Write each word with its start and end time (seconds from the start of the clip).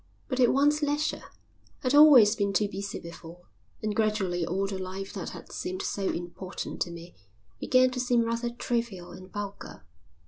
But 0.29 0.39
it 0.39 0.51
wants 0.51 0.81
leisure. 0.81 1.25
I'd 1.83 1.93
always 1.93 2.35
been 2.35 2.53
too 2.53 2.67
busy 2.67 2.99
before. 2.99 3.45
And 3.83 3.95
gradually 3.95 4.43
all 4.43 4.65
the 4.65 4.79
life 4.79 5.13
that 5.13 5.29
had 5.29 5.51
seemed 5.51 5.83
so 5.83 6.09
important 6.09 6.81
to 6.81 6.89
me 6.91 7.13
began 7.59 7.91
to 7.91 7.99
seem 7.99 8.23
rather 8.23 8.49
trivial 8.49 9.11
and 9.11 9.31
vulgar. 9.31 9.85